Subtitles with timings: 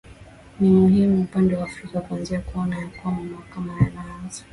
[0.59, 4.43] ni mhimu upande wa afrika kuanza kuona ya kwamba mahakama yanaanza